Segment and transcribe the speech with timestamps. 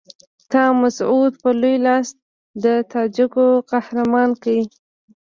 [0.51, 2.07] تا مسعود په لوی لاس
[2.63, 4.57] د تاجکو قهرمان کړ.